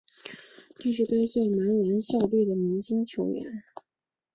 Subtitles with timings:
[0.79, 3.63] 他是该校男篮校队的明星球员。